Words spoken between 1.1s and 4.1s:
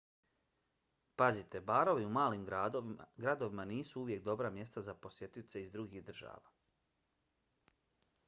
pazite- barovi u malim gradovima nisu